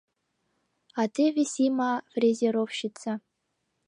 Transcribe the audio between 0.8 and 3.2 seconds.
А теве Сима, фрезеровщица.